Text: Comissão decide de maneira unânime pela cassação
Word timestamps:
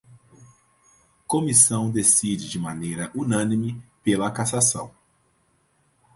Comissão 1.27 1.91
decide 1.91 2.49
de 2.49 2.57
maneira 2.57 3.11
unânime 3.13 3.79
pela 4.03 4.31
cassação 4.31 4.91